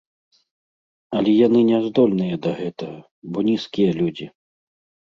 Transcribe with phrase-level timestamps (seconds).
[1.19, 2.99] Але яны не здольныя да гэтага,
[3.33, 4.25] бо нізкія людзі.